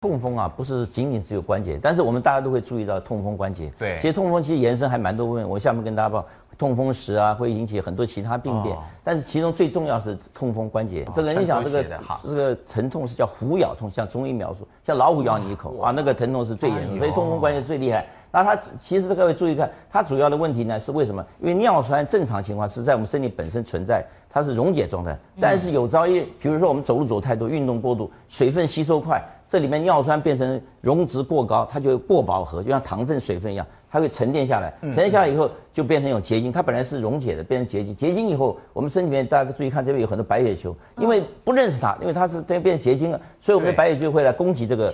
[0.00, 3.68] 痛风啊，不是仅仅只有关节，但是我们大家都会注意到痛风关节。
[3.76, 5.48] 对，其实痛风其实延伸还蛮多部分。
[5.48, 6.24] 我下面跟大家报，
[6.56, 11.02] 痛风石啊，会引起很多其他病变，哦、但是其中最重要是痛风关节。
[11.02, 11.84] 哦、这个你想，这个
[12.22, 18.06] 这个疼痛是叫虎咬痛，像中医描述，像老虎咬你一口啊，那个疼痛是最严重，哎、所以痛风关节最厉害。
[18.30, 21.26] 那它其实各位注意看，它主要的问题呢是为什么？
[21.40, 29.20] 因为尿酸正常情况是在我们身体本身存在，它是溶解状态，但是有朝一日，比如说我们走路走太多，运动过度，水分吸收快。
[29.48, 34.72] 这里面尿酸变成溶质过高，它就会过饱和，就像糖分、水分一样，它会沉淀下来。
[34.82, 36.52] 沉淀下来以后，就变成一种结晶。
[36.52, 37.94] 它本来是溶解的，变成结晶。
[37.96, 44.92] 结晶以后，我们身体里面大家注意看，这边有很多白血球，因为不认识它，因为它是变变成结晶了，所以我们的白血球会来攻击这个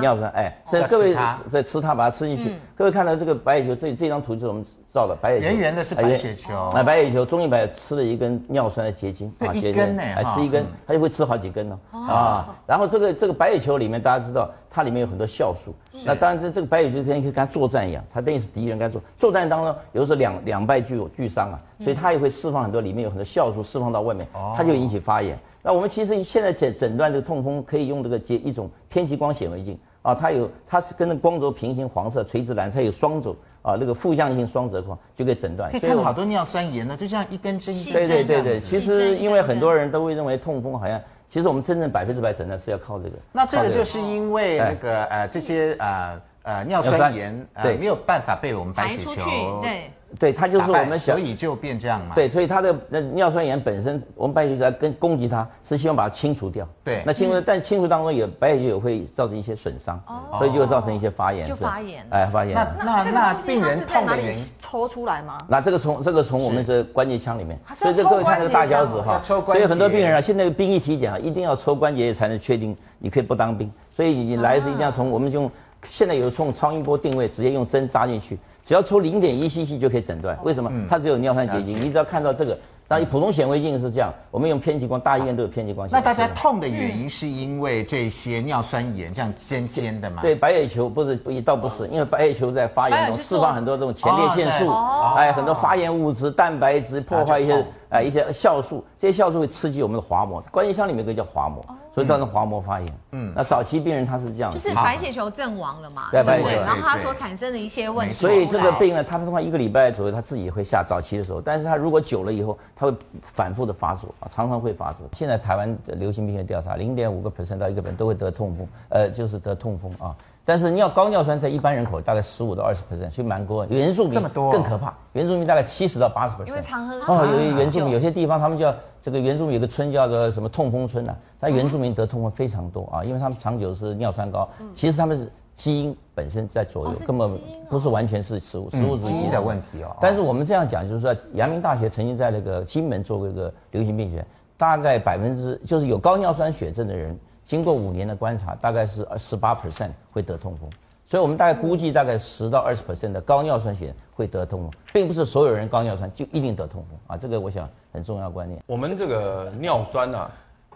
[0.00, 0.30] 尿酸。
[0.32, 1.14] 哎，所以各位
[1.48, 2.54] 在吃它，把它吃进去。
[2.74, 5.46] 各位看到这个白血球，这这张图就是我们照的白血球。
[5.46, 6.54] 圆圆的是白血球。
[6.54, 11.78] 啊，白血球，中医白吃了一根尿酸的结晶啊，一根呢，哎，吃一根，它就会吃好几根呢。
[11.92, 14.50] 啊，然后这个这个白血球里面，大家知道。
[14.76, 25.38] 它里面有很多酵素，那当然这这个白血球可以跟它作战一样，它等于是敌人，跟它作作战当中，有的时候两两败俱俱伤啊，所以它也会释放很多里面有很多酵素释放到外面，它就引起发炎。
[25.62, 35.70] 那我们其实现在诊诊断这个痛风可以用这个结一种偏激光显微镜啊，它有它是跟着光轴平行黄色垂直蓝，色有双轴啊，那个负向性双折框就可以诊断。
[35.70, 38.08] 可以看到好多尿酸盐呢，就像一根针一根针。
[38.08, 41.00] 对对对对，其实因为很多人都会认为痛风好像。
[41.28, 43.16] 其实我们真正百分之百诊断是要靠这个。
[43.32, 49.90] 那这个就是因为那个呃这些呃呃尿酸盐呃没有办法被我们白血球对。
[50.18, 52.14] 对，它就是我们所以就变这样嘛。
[52.14, 56.66] 对，所以它的那尿酸盐本身，我们白血球在跟攻击它，是希望把它清除掉。
[56.82, 60.00] 对，那清除，但清除当中有白血球也会造成一些损伤，
[60.38, 61.46] 所以就会造成一些发炎。
[61.46, 62.06] 就发炎。
[62.10, 62.54] 哎，发炎。
[62.54, 65.38] 那那那病人痛的原因抽出来吗？
[65.48, 73.70] 那这个从这个从我们的关节腔里面，所以这各位看这个大小指哈，所以很多病人啊，现在兵役体检啊，一定要抽关节才能确定你可以不当兵。
[73.94, 75.50] 所以你来是一定要从我们用
[75.84, 78.38] 现在有从超音波定位，直接用针扎进去。
[78.64, 80.70] 只要抽零点一 cc 就可以诊断，为什么？
[80.88, 81.80] 它只有尿酸结晶。
[81.80, 82.58] 你只要看到这个，
[82.88, 85.88] 那普通显微镜是这样，我们用偏激光，大医院都有偏激光。
[85.88, 90.20] 那大家痛的原因是因为这些尿酸盐这样尖尖的吗？
[90.20, 94.68] 对，白血球不是，不一倒不是，因为白血球在发炎中释放很多这种前列腺素，
[95.14, 101.64] 哎，很多发炎物质、蛋白质，破坏一些哎一些酵素，这些酵素会刺激我们的滑膜，关节腔里面有个叫滑膜。
[101.94, 102.92] 所以造成滑膜发炎。
[103.12, 106.54] 嗯，那早期病人他是这样，就是白血球阵亡了嘛，对不对？
[106.56, 108.14] 然后他所产生的一些问题。
[108.14, 115.08] 所以这个病呢，他的话一个礼拜左右他自己会下早期的时候，但是他如果久了以后，他会反复的发作啊，常常会发作。
[115.14, 120.14] 现在台湾流行病学调查，零点五个 percent 到一个 percent 都会得痛风，呃，就是得痛风啊。
[120.48, 123.66] 但是尿高尿酸在一般人口大概十五到二十 percent，所以蛮多。
[123.66, 126.46] 原住民更可怕，原住民大概七十到八十 percent。
[126.46, 137.28] 因为常喝哦，有原住民有些地方他们叫这个原住民有个村叫做什么痛风村呐、啊，在原住民得痛风非常多啊，因为他们长久是尿酸高，其实他们是基因本身在左右，根本
[137.68, 139.96] 不是完全是食物，食物是基因的问题哦。
[140.00, 144.24] 但是我们这样讲就是说，阳明大学曾经在那个金门做过一个流行病学，
[144.56, 147.18] 大概百分之就是有高尿酸血症的人。
[147.46, 150.68] 经过五年的观察，大概是十八 percent 会得痛风，
[151.06, 158.60] 所以我们大概估计大概十到二十 percent 的高尿酸血会得痛风，并不是所有人高尿酸就一定得痛风啊，这个我想很重要观念。
[158.66, 160.28] 我们这个尿酸啊，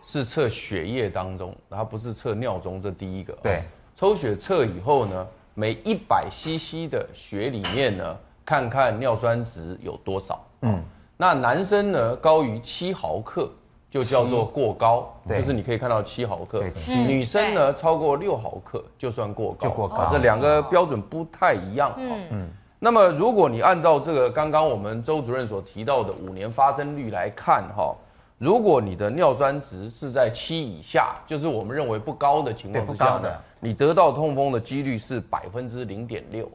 [0.04, 3.36] 是测血液当中，然后不是测尿中，这第一个。
[3.42, 3.64] 对，
[3.96, 10.40] 抽血测以后呢，每一百 CC 的血里面呢，看看尿酸值有多少。
[10.62, 10.80] 嗯，
[11.16, 13.50] 那男生呢高于七毫克。
[13.90, 16.62] 就叫做过高，就是你可以看到七毫克。
[17.06, 20.08] 女生呢超过六毫克就算过高，就过高。
[20.12, 21.92] 这两个标准不太一样。
[21.98, 22.48] 嗯嗯。
[22.78, 27.92] 那么如果你按照这个刚刚我们周主任所提到的五年发生率来看哈，
[28.38, 33.28] 如果你的尿酸值是在七以下，就是我们认为不高的情况之下呢，
[33.58, 36.48] 你得到痛风的几率是百分之零点六。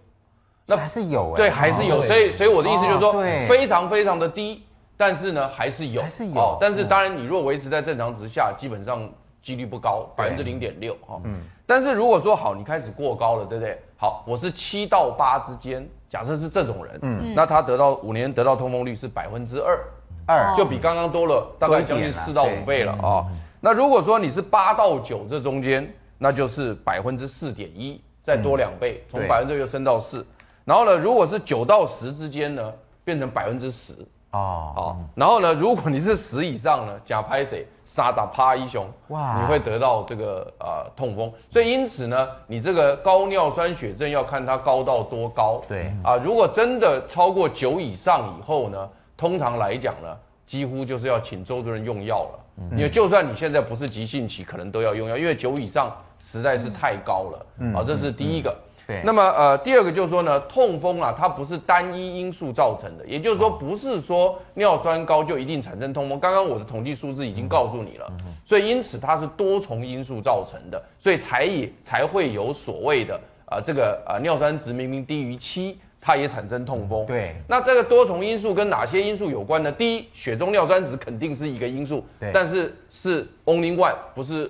[0.66, 1.36] 那还是有哎。
[1.36, 2.02] 对，还是有。
[2.02, 3.14] 所以所以我的意思就是说，
[3.46, 4.64] 非常非常的低。
[4.98, 6.40] 但是呢，还是有，还是有。
[6.40, 9.10] 哦，但是当然，你如果维持在正常值下，基本上
[9.42, 11.20] 几率不高，百分之零点六哈。
[11.24, 11.42] 嗯。
[11.66, 13.82] 但是如果说好，你开始过高了，对不对？
[13.98, 19.84] 好，我是七到八之间，假设是这种人，嗯，那他得到五年得到通风率是百分之二，
[20.28, 23.26] 二就比刚刚多了大概将近四到五倍了啊。
[23.60, 30.26] 那如果说你是八到九这中间，那就是百分之四点一，再多两倍，从百分之二又升到四。
[30.64, 33.94] 然后呢，如果是九到十之间呢，变成百分之十。
[34.36, 45.94] 哦，好，然后呢，如果你是十以上呢，假拍谁沙扎趴一雄，哇，你会得到这个呃痛风，所以因此呢，你这个高尿酸血症要看它高到多高，对。
[46.04, 52.40] 啊，如果真的超过九以上以后呢，通常来讲呢，几乎就是要请周主任用药了，
[52.72, 57.46] 因为就算你现在不是急性期，可能都要用药，因为九以上实在是太高了。
[57.60, 58.54] 嗯，好，这是第一个。
[58.88, 59.02] 对。
[59.04, 66.20] 那么呃，第二个就是说呢，痛风啊，它不是单一因素造成的，也就是说，不是说尿酸高就一定产生痛风。
[66.20, 68.12] 刚刚我的统计数字已经告诉你了，
[68.44, 73.16] 所以因此它是多重因素造成的，所以才也才会有所谓的
[73.46, 75.78] 啊、呃，这个啊、呃、尿酸值明明低于七。
[76.08, 77.04] 它也产生痛风。
[77.08, 79.72] 对，那这个多重因素跟哪些因素有关呢？
[79.72, 84.48] 第一，血中尿酸值肯定是一个因素，对，但是是 only one，不是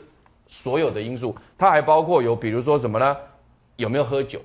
[0.49, 1.33] 所有的因素。
[1.57, 3.15] 它还包括有，比如说什么呢？
[3.75, 4.39] 有没有喝酒？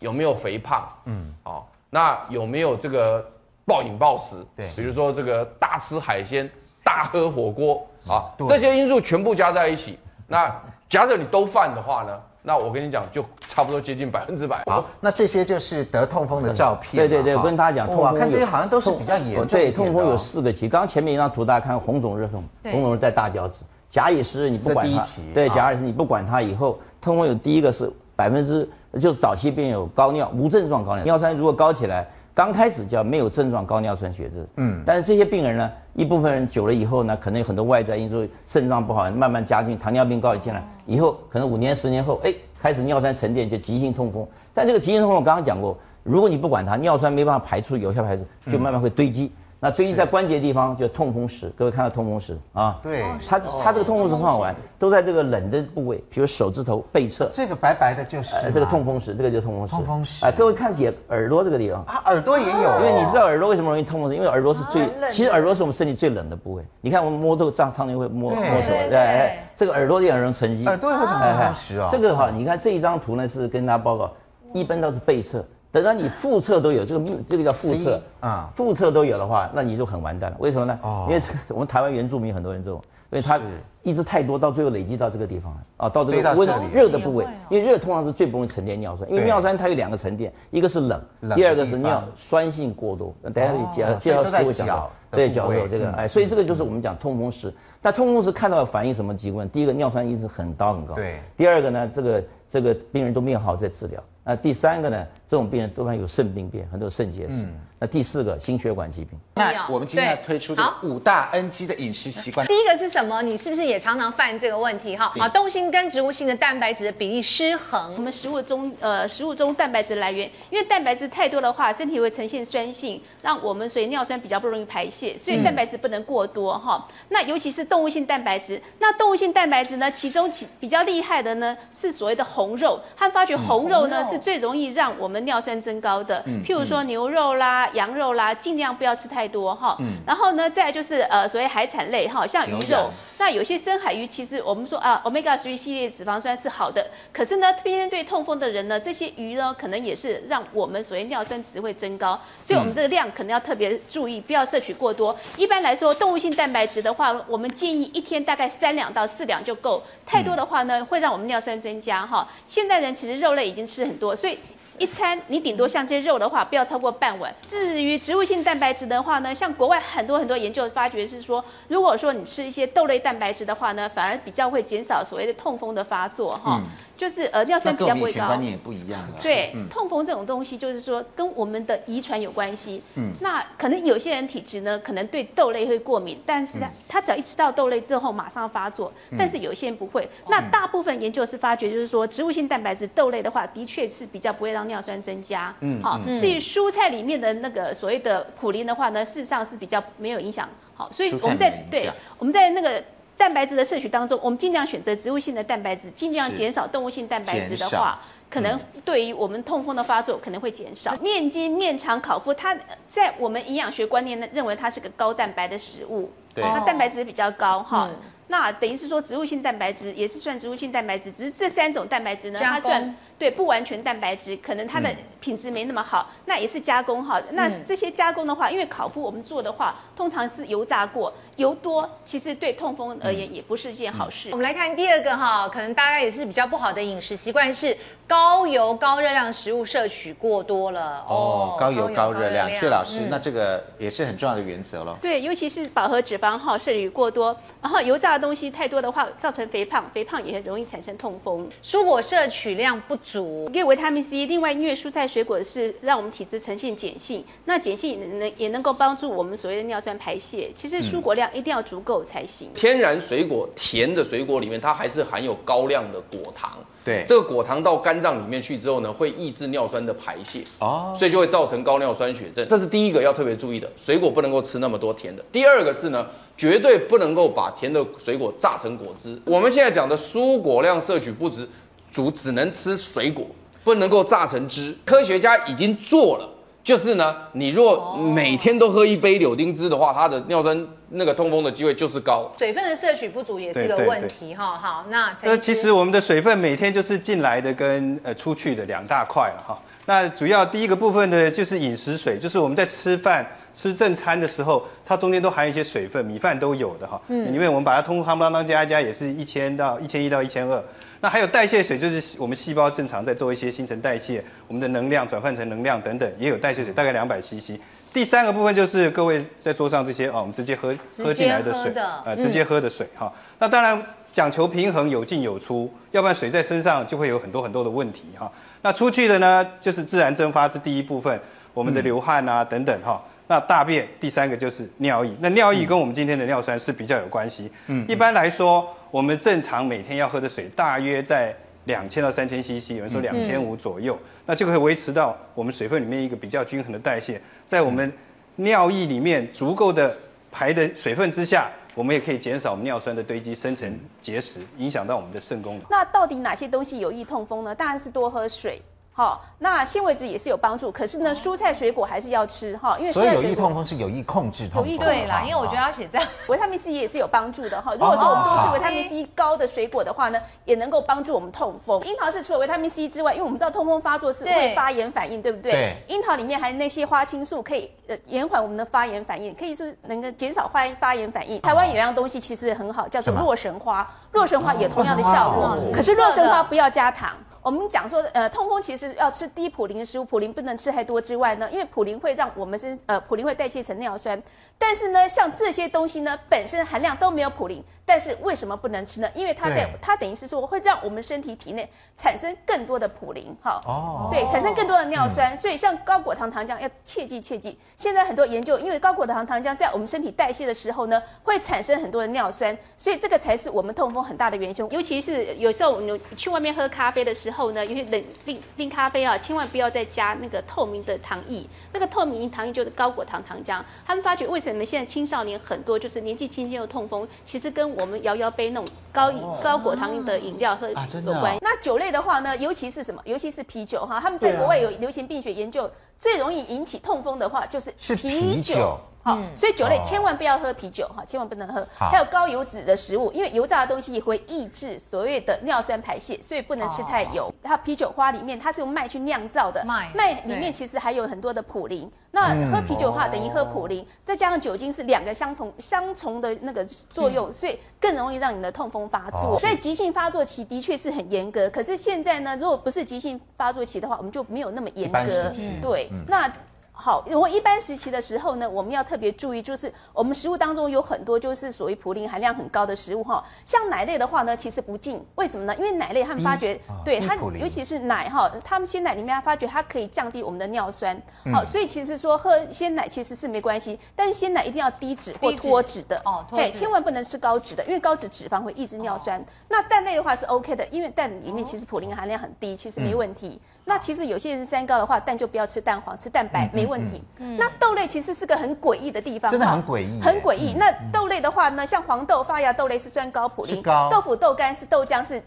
[0.00, 0.88] 有没有肥胖？
[1.06, 3.24] 嗯，哦，那有没有这个
[3.64, 4.36] 暴饮暴食？
[4.56, 6.48] 对，比如说这个大吃海鲜、
[6.84, 10.54] 大喝火锅啊，这些因素全部加在一起，那
[10.88, 12.20] 假设你都犯的话呢？
[12.40, 14.62] 那我跟你讲，就差不多接近百分之百。
[14.66, 16.96] 好，那这些就是得痛风的照片。
[16.96, 19.46] 对对对，我跟大家讲，痛风看这些好像都是比较严重。
[19.46, 20.66] 对，痛风有四个期。
[20.66, 23.64] 刚刚前面一张图，大家看红肿热痛，红肿在大脚趾。
[23.90, 25.04] 假以时日，你不管它。
[25.34, 32.04] 对，假以时日你不管它以后，痛风有第一个是百分之，就是早期病有高尿，无症状高尿，尿酸如果高起来。
[32.34, 44.24] 刚开始叫没有症状高尿酸血症，嗯，但是这些病人呢，一部分人久了以后呢，可能有很多外在因素，肾脏不好，慢慢加进糖尿病高一进来，以后可能五年十年后，哎，开始尿酸沉淀就急性痛风。
[44.54, 49.32] 但这个急性痛风我刚刚讲过，如果你不管它，尿酸没办法排出有效排出，就慢慢会堆积。
[49.60, 52.78] 那堆积在关节地方就痛风石，各位看到痛风石啊？
[52.80, 57.28] 对，它它这个痛风石很好玩，都在这个冷的部位，比如手指头背侧。
[57.32, 58.36] 这个白白的就是。
[58.54, 59.74] 这个痛风石，这个就是痛风石。
[59.74, 60.24] 痛风石。
[60.24, 62.78] 哎，各位看姐耳朵这个地方啊，耳朵也有。
[62.78, 64.14] 因为你知道耳朵为什么容易痛风石？
[64.14, 66.62] 因为耳朵是最，其实耳朵是我们身体最冷的部位。
[66.80, 70.64] 你看我们摸这个胀，常年会摸摸手，对哎，这个耳朵也很容易沉积。
[70.66, 71.88] 耳朵也会长痛风石啊。
[71.90, 74.12] 这个哈，你看这一张图呢，是跟大家报告，
[74.52, 75.44] 一般都是背侧。
[75.70, 80.36] 等到你复测都有这个命，这个叫复测啊，复测都有的话，那你就很完蛋了。
[80.40, 80.78] 为什么呢？
[80.82, 82.80] 哦，因为我们台湾原住民很多人这种，
[83.10, 83.38] 因为他
[83.82, 91.00] 一直太多，到最后累积到这个地方啊，到这个温热的部位，因为热通常是最不容易沉淀尿酸，因为尿酸它有两个沉淀，一个是冷，
[91.34, 93.14] 第二个是尿酸性过多。
[93.34, 97.52] 等下介绍介绍师会讲，对，脚有这个哎，所以这个就是我们讲痛风石。
[97.80, 99.48] 那痛风石看到反映什么疾病？
[99.50, 101.20] 第一个尿酸一直很高很高，对。
[101.36, 104.02] 第二个呢，这个这个病人都没有好好在治疗。
[104.24, 105.06] 那第三个呢？
[105.26, 107.44] 这种病人多半有肾病变，很多肾结石。
[107.44, 109.18] 嗯、那第四个心血管疾病。
[109.34, 112.46] 那我们今天要推出的五大 NG 的饮食习惯。
[112.46, 113.22] 第一个是什么？
[113.22, 114.96] 你是不是也常常犯这个问题？
[114.96, 117.94] 哈，好，动物性跟植物性的蛋白质的比例失衡。
[117.94, 126.86] 我们食物中，呃，食物中蛋白质来源，因为蛋白质太多的话，身体会呈现酸性，让我们所以尿酸比较不容易排泄，所以蛋白质不能过多哈。
[126.88, 134.18] 嗯、那尤其是动物性蛋白质，那动物性蛋白质呢，其中其比较厉害的呢是所谓的红肉，他们发觉红肉呢、嗯、是。
[134.28, 139.78] 最容易让我们尿酸增高的，譬如说牛肉啦、羊肉啦，尽量不要吃太多哈。
[140.04, 142.90] 然后呢，再就是呃，所谓海产类哈，像鱼肉。
[143.16, 155.16] 那有些深海鱼，其实我们说啊，Omega 3系列脂肪酸是好的，可是呢，偏偏对痛风的人呢，这些鱼呢，可能也是让我们所谓尿酸值会增高，所以我们这个量可能要特别注意，不要摄取过多。
[155.36, 162.28] 一般来说，动物性蛋白质的话，我们建议一天大概三两到四两就够，太多的话呢，会让我们尿酸增加哈。
[162.46, 164.38] 现代人其实肉类已经吃很多，所以。
[164.78, 167.34] 一餐你顶多像这些肉的话，不要超过半碗。
[167.48, 176.60] 至于植物性蛋白质的话呢，像国外很多很多研究发觉是说，如果说你吃一些豆类蛋白质的话呢，反而比较会减少所谓的痛风的发作哈。
[176.62, 179.00] 嗯就是呃尿酸比较不会高，观念也不一样。
[179.22, 182.82] 对，痛风这种东西就是说跟我们的遗传有关系。
[182.96, 188.92] 嗯，那可能有些人体质呢，可能对豆类会过敏，但是呢，他只要一吃到豆类之后马上发作。
[189.16, 190.08] 但是有些人不会。
[190.28, 195.54] 那大部分研究是发觉，就是说植物性蛋白质豆类的话，的确是比较不会让尿酸增加。
[195.60, 196.00] 嗯，好。
[196.20, 200.48] 至于蔬菜里面的那个所谓的普林的话呢，事实上是比较没有影响。
[200.74, 202.82] 好，所以我们在对我们在那个。
[203.18, 210.94] 蛋白质的摄取当中，我们尽量选择植物性的蛋白质，尽量减少动物性蛋白质的话，可能对于我们痛风的发作可能会减少。
[211.02, 212.56] 面筋、面肠、烤麸，它
[212.88, 217.90] 在我们营养学观念呢，认为它是个高蛋白的食物，对，它蛋白质比较高哈。
[218.28, 224.88] 那等于是说，植物性蛋白质也是算植物性蛋白质，只是这三种蛋白质呢，它算对不完全蛋白质，可能它的
[225.20, 227.20] 品质没那么好，那也是加工哈。
[227.32, 231.12] 那这些加工的话，因为烤麸我们做的话，通常是油炸过。
[231.36, 234.28] 油多其实对痛风而言也不是一件好事。
[234.32, 237.76] 我们来看第二个哈，可能大家也是比较不好的饮食习惯是
[238.08, 241.56] 高油高热量食物摄取过多了哦。
[241.58, 244.98] 高油高热量，谢老师，那这个也是很重要的原则咯。
[245.00, 251.48] 对，尤其是饱和脂肪哈摄取过多，然后油炸的东西太多的话，造成肥胖，肥胖也很容易产生痛风。
[251.62, 253.07] 蔬果摄取量不足。
[253.14, 260.50] 因为维他命 C，另外因为蔬菜水果是让我们体质呈现碱性，那碱性也能也能够帮助我们所谓的尿酸排泄。
[260.54, 262.48] 其实蔬果量一定要足够才行。
[262.54, 266.58] 天然水果甜的水果里面，它还是含有高量的果糖。
[266.84, 272.46] 对，这个果糖到肝脏里面去之后呢，会抑制尿酸的排泄哦，所以就会造成高尿酸血症。
[272.48, 275.22] 这是第一个要特别注意的，水果不能够吃那么多甜的。
[275.30, 279.20] 第二个是呢，绝对不能够把甜的水果榨成果汁。
[279.26, 281.46] 我们现在讲的蔬果量摄取不足，
[281.90, 283.26] 只能吃水果，
[283.64, 284.76] 不能够榨成汁。
[284.84, 286.34] 科学家已经做了。
[286.64, 292.30] 就是呢，你若每天都喝一杯柳丁汁的话，它的尿酸那个痛风的机会就是高。
[292.36, 294.58] 水分的摄取不足也是个问题哈。
[294.58, 299.58] 好，那那其实我们的水分每天就是进来的跟呃出去的两大块了哈。
[299.86, 303.26] 那主要第一个部分呢，就是饮食水，就是我们在吃饭
[303.58, 307.00] 吃正餐的时候，它中间都含有一些水分，米饭都有的哈。
[307.08, 307.34] 嗯。
[307.34, 310.62] 因为我们把它通通夯不啷当加一加，也是一千到一千一到一千二。
[311.00, 317.58] 那还有代谢水，就是我们细胞正常在做一些新陈代谢，我们的能量转换成能量等等，也有代谢水，大概两百 CC。
[317.92, 321.72] 第三个部分就是各位在桌上这些哦，我们直接喝喝进来的水，
[322.04, 323.12] 呃，直接喝的水哈、嗯。
[323.40, 328.30] 那当然讲求平衡，有进有出，要不然水在身上就会有很多很多的问题哈。
[328.62, 331.18] 那出去的呢，就是自然蒸发是第一部分，
[331.52, 333.02] 我们的流汗啊等等哈。
[333.28, 337.48] 那大便第三个就是尿液，那尿液跟我们今天的尿酸是比较有关系。
[337.68, 338.68] 嗯，一般来说。
[338.90, 347.92] 我们正常每天要喝的水大约在两千到三千 CC，有人说两千五左右，那就可以维持到我们水分里面一个比较均衡的代谢，在我们
[348.36, 349.94] 尿液里面足够的
[350.32, 355.66] 排的水分之下，我们也可以减少我们尿酸的堆积，生成结石，影响到我们的肾功能。
[355.68, 357.54] 那到底哪些东西有益痛风呢？
[357.54, 358.62] 当然是多喝水。
[358.98, 364.66] 好，那纤维质也是有帮助，可是呢，蔬菜水果还是要吃哈，因为所以有益痛风是有益控制痛风。
[364.66, 367.74] 有益对啦，因为我觉得要写这样，维他命 C 也是有帮助的哈。
[367.74, 371.80] 如果说我们多吃维他命 C 高的水果的话呢，也能够帮助我们痛风。
[371.84, 375.52] 樱桃是除了维他命 C 之外，因为我们知道痛风发作是会发炎反应，对不对？
[375.52, 375.76] 对。
[375.86, 381.40] 樱桃里面还有那些花青素，可以呃延缓我们的发炎反应，可以是能够减少发发炎反应。
[381.40, 387.10] 台湾有一样东西其实很好，叫做洛神花，洛神花也同样的效果，可是洛神花不要加糖。
[387.48, 394.22] 我们讲说，呃，痛风其实要吃低普林的食物，普林不能吃太多之外呢，因为普林会让我们身，呃，普林会代谢成尿酸。
[394.58, 399.10] 但是呢，像这些东西呢，本身含量都没有普林，但是为什么不能吃呢？
[399.14, 405.32] 因为它在它等于是说会让我们身体体内产生更多的普林，哈，哦，对，产生更多的尿酸。
[405.32, 407.58] 嗯、所以像高果糖糖浆要切记切记。
[407.76, 414.68] 现在很多研究，因为高果糖糖浆在我们身体代谢的时候呢，会产生很多的尿酸，所以这个才是我们痛风很大的元凶。
[414.70, 423.60] 尤其是有时候我们去外面喝咖啡的时候呢，有些冷冰冰咖啡啊，千万不要再加那个透明的糖液，那个透明糖液就是高果糖糖浆。
[423.86, 424.58] 他们发觉为什么？
[424.68, 431.40] 现在青少年很多就是年纪轻轻又痛风，其实跟我们摇摇杯那种高高果糖的饮料喝有关系。
[431.42, 433.00] 那酒类的话呢，尤其是什么？
[433.04, 438.78] 尤其是啤酒哈，他们在国外有流行病学研究，最容易引起痛风的话就是啤酒。
[439.02, 441.66] 好，所以酒类千万不要喝啤酒哈，千万不能喝。
[441.78, 447.32] 还有高油脂的食物，因为油炸的东西也会抑制所谓的尿酸排泄，所以不能吃太油。
[447.42, 451.90] 它啤酒花里面它是用麦去酿造的，麦里面其实还有很多的普林。
[452.10, 459.38] 那喝啤酒的话等于喝普林，再加上酒精是两个相重相重的那个作用，所以更容易让你的痛风发作。
[459.38, 465.32] 所以急性发作期的确是很严格，可是现在呢，如果不是急性发作期的话，我们就没有那么严格。
[465.62, 466.30] 对，那。
[466.80, 475.52] 好，如果一般时期的时候呢，我们要特别注意，就是我们食物当中有很多就是属于普林含量很高的食物哈，像奶类的话呢，其实不进，为什么呢？
[475.56, 480.96] 因为奶类他们发觉，嗯、对它，尤其是奶哈，他们鲜奶里面他发觉它可以降低我们的尿酸，
[481.32, 486.00] 好，所以其实说喝鲜奶其实是没关系，但是鲜奶一定要低脂或脱脂的。
[486.04, 489.20] 哦，对，千万不能吃高脂的，因为高脂脂肪会抑制尿酸。
[489.20, 493.40] 哦、那蛋类的话是 OK 的，因为蛋里面其实普林含量很低，其实没问题。
[493.42, 496.68] 嗯、那其实有些人三高的话，蛋就不要吃蛋黄，吃蛋白没。
[496.68, 497.02] 问题。
[497.16, 500.52] 嗯、那豆类其实是个很诡异的地方，真的很诡异，很诡异。
[500.52, 505.22] 嗯、那豆类的话呢，像黄豆、发芽豆类是酸高普林，豆腐、豆干是豆浆是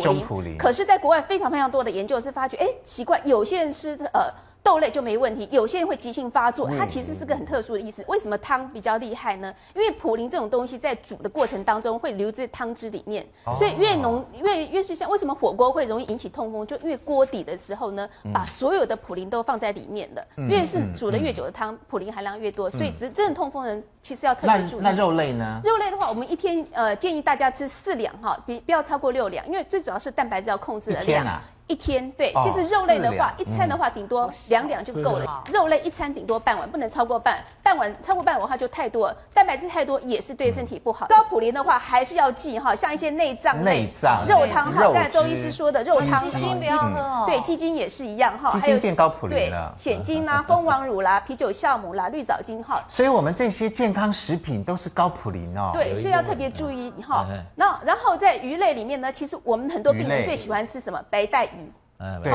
[0.00, 0.56] 中普林。
[0.56, 4.32] 可是，在国外非常非常多的研究是发觉，哎，奇怪，有些人吃呃。
[4.64, 8.02] 豆类就没问题，有些人会急性发作，它其实是个很特殊的意思。
[8.08, 9.54] 为什么汤比较厉害呢？
[9.74, 24.80] 因为普林这种东西在煮的过程当中会留至汤汁里面，所以越浓越越是像为什么火锅会容易引起痛风，就越锅底的时候呢，把所有的普林都放在里面的，越是煮的越久的汤，普林含量越多，所以真正痛风人其实要特别注意。
[24.82, 25.60] 那肉类呢？
[25.62, 31.42] 肉类的话，我们一天呃建议大家吃四两哈，比不要超过六两，因为最主要是蛋白质要控制的量。
[31.66, 35.42] 一天对，其实肉类的话，一餐的话顶多两两就够了。
[35.50, 37.42] 肉类一餐顶多半碗，不能超过半。
[37.62, 41.06] 半碗超过半碗的话就太多了，蛋白质太多也是对身体不好。
[41.06, 47.24] 高普林的话还是要忌哈，像一些内脏内脏、肉汤哈，刚才周医师说的肉汤、鸡精不要喝哦。
[47.26, 48.50] 对，鸡精也是一样哈。
[48.50, 49.72] 鸡精变高普林了。
[49.74, 52.84] 对，蚬精啦、 蜂王乳啦、啤酒酵母啦、绿藻精哈。
[52.90, 55.70] 所以我们这些健康食品都是高普林哦。
[55.72, 57.26] 对，所以要特别注意哈。
[57.54, 61.02] 那然后在鱼类里面呢，其实我们很多病人最喜欢吃什么？
[61.08, 61.63] 白带鱼。
[62.04, 62.32] 嗯，对，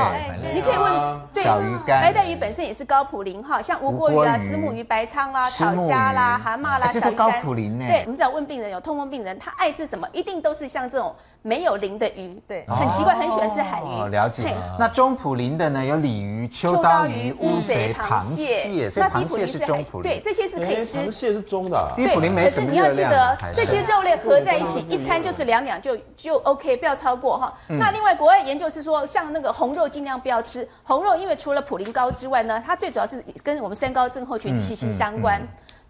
[0.52, 7.86] 你可以问，对，小鱼干，白带鱼本身也是高普林哈，像无锅鱼啊、石目鱼、白鲳啦、草虾啦、蛤蟆啦，这都高普林呢。
[7.86, 11.14] 对，我们只要问病人有痛风病人，他爱吃什么，一定都是像这种。
[11.42, 14.10] 没有鳞的鱼，对，很奇怪，很喜欢吃海鱼。
[14.10, 14.54] 了解。
[14.78, 15.84] 那中普林的呢？
[15.84, 18.90] 有鲤鱼、秋刀鱼、乌贼、螃蟹。
[18.96, 20.98] 那低普林是中普林，对，这些是可以吃。
[20.98, 21.92] 螃蟹是中的。
[21.96, 22.66] 低普林没什么。
[22.66, 27.54] 可是你要记得，这些肉类合在一起，一餐就是两两就就 OK，不要超过哈。
[27.66, 30.68] 那另外国外研究是说，像那个红肉尽量不要吃。
[30.82, 35.40] 红肉因为除了普林高之外呢，它最主要是跟我们三高症候群息息相关。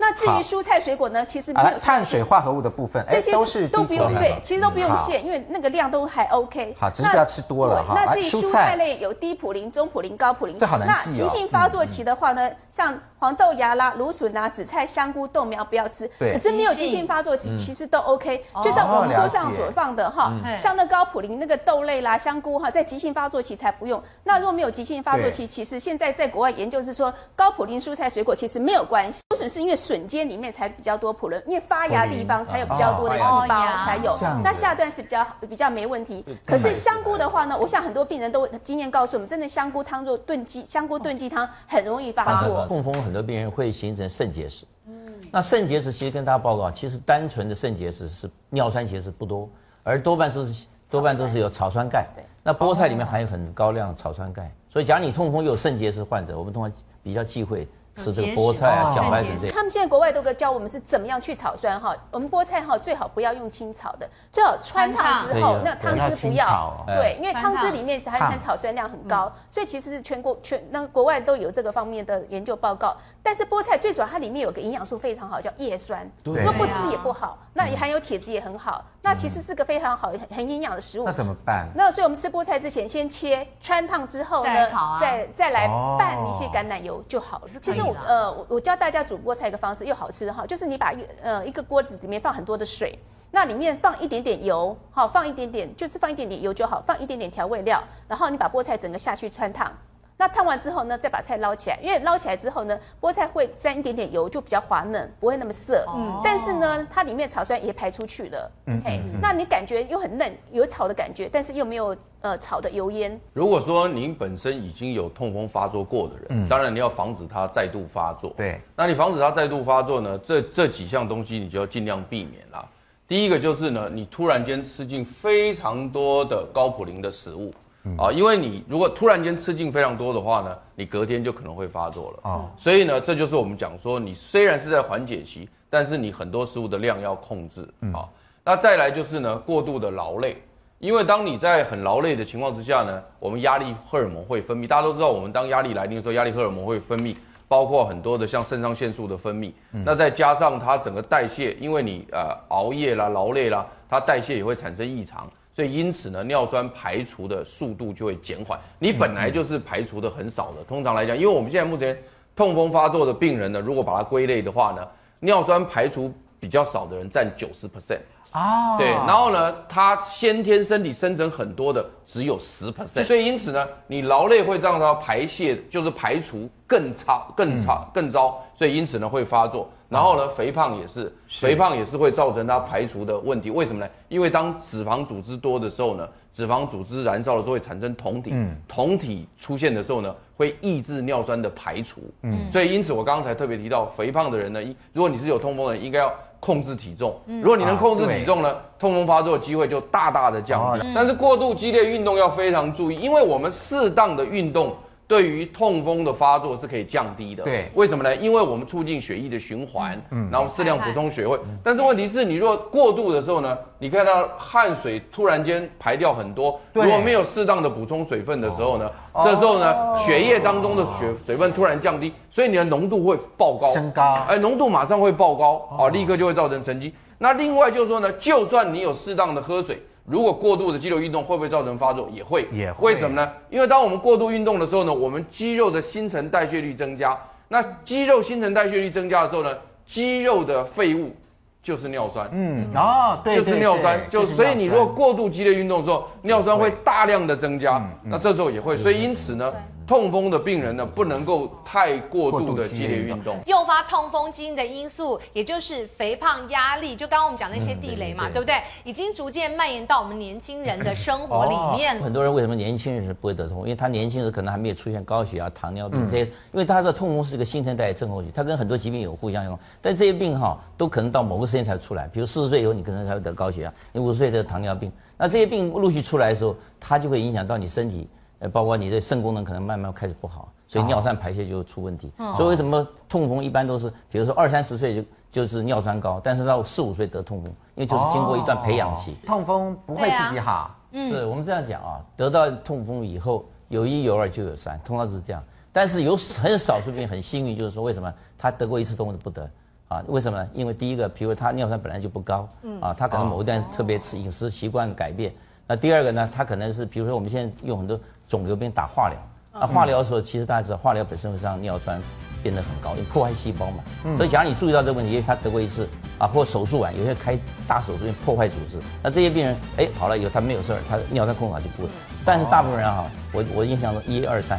[0.00, 1.22] 那至于蔬菜水果呢？
[1.22, 6.74] 其实没有碳水化合物的部分，这些都是都不用对，其实都不用限，因为那个量都还 OK。
[6.80, 7.92] 好，只是不要吃多了哈。
[7.94, 10.56] 那至于蔬菜类有低普林、中普林、高普林。
[10.56, 10.98] 这好难记哦。
[11.06, 16.10] 那急性发作期的话呢，像黄豆芽啦、芦笋啊、紫菜、香菇、豆苗不要吃。
[16.18, 16.32] 对。
[16.32, 18.42] 可是没有急性发作期，其实都 OK。
[18.62, 24.02] 就像我们桌上所放的哈，像那高普林那个豆类啦、香菇哈，在急性发作期才不用。
[24.24, 29.20] 那如果没有急性发作期，其实现在在国外研究是说，高普林蔬菜水果其实没有关系。
[29.30, 30.70] 芦笋是因为笋尖里面才。
[30.70, 34.16] 比较多普林，因为发芽地方才有比较多的细胞，才有。
[34.42, 36.24] 那下段是比较比较没问题。
[36.46, 42.64] 可是香菇的话呢，我想很多病人都经验告诉我们，真的香菇汤做炖鸡，香菇炖鸡汤很容易发作。
[42.66, 44.64] 痛风很多病人会形成肾结石。
[44.86, 44.94] 嗯。
[45.32, 49.46] 那肾结石其实跟大家报告，其实单纯的肾结石是尿酸结石不多，
[49.82, 52.06] 而多半都是多半都是有草酸钙。
[52.14, 52.24] 对。
[52.42, 57.68] 那菠菜里面含有很高量的草酸钙，所以假如你痛风有肾结石患者，我们通常比较忌讳。
[58.00, 61.94] 吃这个菠菜啊，茭白笋这他们现在国外都在教我们是怎么样去炒酸哈。
[62.10, 66.74] 我们菠菜哈最好不要用清炒的，最好穿烫之后，那汤汁不要。
[66.86, 72.96] 对，因为汤汁里面是含含草酸量很高，所以其实是全国全那国外都有这个方面的研究报告。
[73.22, 76.10] 但是菠菜最主要它里面有个营养素非常好，叫叶酸。
[76.24, 78.82] 如果不吃也不好，那也含有铁质也很好。
[79.02, 81.04] 那其实是个非常好很很营养的食物。
[81.04, 81.68] 那怎么办？
[81.74, 84.66] 那所以我们吃菠菜之前先切穿烫之后呢，
[85.00, 85.66] 再再来
[85.98, 87.48] 拌一些橄榄油就好了。
[87.60, 92.98] 其实我呃我我教大家煮菠菜一个方式又好吃哈，就是你把一呃一个锅子里面放很多的水，
[93.30, 99.72] 那里面放一点点油，好放一点点就是放一点点油就好，放一点点调味料，然后你把菠菜整个下去穿烫。
[100.20, 105.82] 那烫完之后呢，再把菜捞起来，因为捞起来之后呢，菠菜会沾一点点油，就比较滑嫩，不会那么涩。
[105.96, 106.20] 嗯。
[106.22, 108.52] 但是呢，它里面草酸也排出去了。
[108.66, 108.82] 嗯。
[108.84, 113.18] 嘿，那你感觉又很嫩，有炒的感觉，但是又没有呃炒的油烟。
[113.32, 118.34] 如果说您本身已经有痛风发作过的人，嗯，当然你要防止它再度发作。
[118.36, 118.60] 对。
[118.76, 120.18] 那你防止它再度发作呢？
[120.18, 122.62] 这这几项东西你就要尽量避免啦。
[123.08, 127.50] 第一个就是呢，你突然间吃进非常多的高普林的食物。
[127.98, 132.44] 啊，因为你如果突然间吃进非常多的话呢，你隔天就可能会发作了啊。
[132.56, 138.08] 所以呢，这就是我们讲说，你虽然是在缓解期，但是你很多食物的量要控制啊。
[138.44, 140.36] 那再来就是呢，过度的劳累，
[140.78, 144.66] 因为当你在很劳累的情况之下呢，我们压力荷尔蒙会分泌。
[144.66, 147.14] 大家都知道，我们当压力来临的时候，压力荷尔蒙会分泌，
[147.48, 149.52] 包括很多的像肾上腺素的分泌。
[149.70, 155.30] 那再加上它整个代谢，因为你呃熬夜啦、劳累啦，它代谢也会产生异常。
[155.60, 158.58] 所以因此呢，尿酸排除的速度就会减缓。
[158.78, 160.64] 你本来就是排除的很少的。
[160.64, 161.94] 通常来讲，因为我们现在目前
[162.34, 167.98] 痛风发作的病人呢，如果把它归类的话呢，尿酸排除比较少的人占九十 percent。
[168.32, 179.68] 啊，对，然后呢，他先天身体生成很多的只有十 percent，所以因此呢，你劳累会让它排泄就是排除更差、更差、更糟，所以因此呢会发作。
[179.88, 183.50] 然后呢，肥胖也是，肥胖也是会造成它排除的问题。
[183.50, 183.90] 为什么呢？
[184.08, 188.32] 因为当脂肪组织多的时候呢，脂肪组织燃烧的时候会产生酮体，
[188.68, 192.02] 酮体出现的时候呢，会抑制尿酸的排除。
[192.22, 194.62] 嗯，所以因此我刚刚才特别提到，肥胖的人呢，
[194.92, 196.14] 如果你是有痛风的人，应该要。
[196.40, 200.86] 控制体重，如果你能控制体重呢，痛风发作的机会就大大的降低。
[200.94, 204.74] 但是过度激烈运动要非常注意，因为我们适当的运动。
[205.10, 207.42] 对于痛风的发作是可以降低的。
[207.42, 208.14] 对，为什么呢？
[208.14, 211.36] 因为我们促进血液的循环，嗯，然后适量补充水分。
[211.64, 218.88] 但是问题是你如果过度的时候呢，你看到汗水突然间排掉很多，如果没有适当的补充水分的时候呢，
[219.24, 226.94] 这时候呢，血液当中的血水分突然降低，所以你的浓度会爆高，升高，哎，浓度马上会爆高，啊，立刻就会造成沉积。
[227.18, 229.82] 那另外就是说呢，就算你有适当的喝水。
[230.10, 232.08] 如果过度的肌肉运动会不会造成发作？
[232.10, 232.92] 也会，也会。
[232.92, 233.30] 为什么呢？
[233.48, 237.16] 因为当我们过度运动的时候呢，我们肌肉的新陈代谢率增加。
[237.46, 241.14] 那肌肉新陈代谢率增加的时候呢，肌肉的废物
[241.62, 242.28] 就是尿酸。
[242.32, 244.00] 嗯，哦，对，就是尿酸。
[244.10, 247.80] 就所以你如果过度激烈运动的时候，尿酸会大量的增加。
[248.02, 248.76] 那这时候也会。
[248.76, 249.52] 所以因此呢。
[249.90, 258.62] 痛风的病人呢，不能够太过度的激烈运动，诱发痛风基因的因素，也就是肥胖、压力，就刚刚我们讲那些地雷嘛，嗯、对，对，对，对不对？
[258.84, 261.98] 已经逐渐蔓延到我们年轻人的生活里面。
[261.98, 263.62] 哦、很多人为什么年轻人是不会得痛？
[263.62, 269.58] 因为他年轻的时可能还没有出现高血压、糖尿病这些，嗯、因为他的痛风是一个新陈代谢症候群，它跟很多疾病有互相用。
[269.82, 274.92] 但这些病哈，都可能到某个时间才出来，比如四十岁以后，你可能才会得高血压；你五十岁得糖尿病。
[275.18, 278.08] 那这些病陆续出来的时候，它就会影响到你身体，
[278.40, 280.52] 呃，包括你的肾功能可能慢慢开始不好。
[280.66, 289.10] 所以尿酸排泄就出问题，哦、所以为什么痛风一般都是，比如说二三十岁就就是尿酸高，但是到四五岁得痛风，因为就是经过一段培养期。
[289.10, 295.42] 哦、痛风不会自己好，啊、是我们这样讲啊，得到痛风以后有一有二就有三，通常都是这样。
[295.72, 299.50] 但是有很少数病很幸运，就是说为什么他得过一次痛风不得
[299.88, 300.00] 啊？
[300.06, 300.48] 为什么呢？
[300.54, 302.48] 因为第一个，比如他尿酸本来就不高，
[302.80, 305.34] 啊，他可能某一段特别吃饮食习惯改变。
[305.70, 309.16] 那第二个呢，他可能是比如说我们现在用很多肿瘤病打化疗。
[309.52, 312.02] 那化疗的时候，其实大家知道，化疗本身会让尿酸
[312.42, 313.84] 变得很高，因为破坏细胞嘛。
[314.02, 314.16] 嗯。
[314.16, 321.88] 所以，假如你注意到这个问题，因为他得过一次啊，或手术完，有些开大手术破坏组织，那这些病人哎好了以后他没有事儿，他尿酸控制好就不会。
[322.24, 324.58] 但是大部分人哈，我我印象中一二三，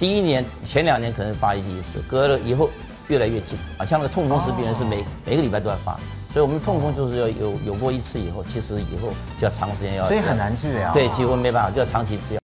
[0.00, 2.68] 第一年前两年可能发第一次，隔了以后
[3.06, 3.84] 越来越近啊。
[3.86, 5.96] 像那个痛风石病人是每每个礼拜都要发，
[6.32, 9.08] 所以我们痛风就是要有有过一次以后，其实以后
[9.40, 10.06] 就要长时间要。
[10.06, 10.92] 所以很难治疗。
[10.92, 12.38] 对，几乎没办法，就要长期吃药。